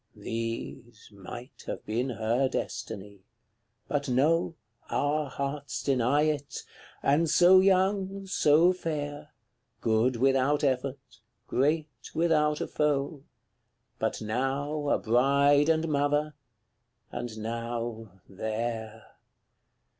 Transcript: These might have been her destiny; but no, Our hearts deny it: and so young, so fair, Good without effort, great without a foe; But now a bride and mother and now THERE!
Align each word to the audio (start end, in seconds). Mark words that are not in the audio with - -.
These 0.15 1.09
might 1.11 1.65
have 1.67 1.85
been 1.85 2.09
her 2.09 2.49
destiny; 2.49 3.19
but 3.87 4.09
no, 4.09 4.55
Our 4.89 5.29
hearts 5.29 5.83
deny 5.83 6.23
it: 6.23 6.63
and 7.03 7.29
so 7.29 7.59
young, 7.59 8.25
so 8.25 8.73
fair, 8.73 9.29
Good 9.79 10.15
without 10.15 10.63
effort, 10.63 11.19
great 11.45 12.09
without 12.15 12.61
a 12.61 12.67
foe; 12.67 13.21
But 13.99 14.23
now 14.23 14.89
a 14.89 14.97
bride 14.97 15.69
and 15.69 15.87
mother 15.87 16.33
and 17.11 17.37
now 17.37 18.21
THERE! 18.27 19.03